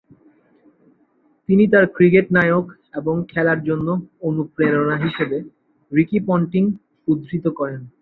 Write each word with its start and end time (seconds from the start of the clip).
তিনি 1.49 1.63
তার 1.67 1.85
ক্রিকেট 1.95 2.27
নায়ক 2.31 2.65
এবং 2.99 3.15
খেলার 3.31 3.59
জন্য 3.63 3.87
অনুপ্রেরণা 4.21 4.95
হিসেবে 5.05 5.37
রিকি 5.91 6.19
পন্টিং 6.27 6.63
উদ্ধৃত 7.07 7.45
করেন। 7.59 7.81